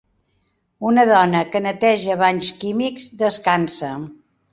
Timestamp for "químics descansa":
2.63-3.93